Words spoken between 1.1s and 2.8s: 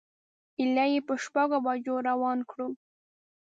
شپږو بجو روان کړو.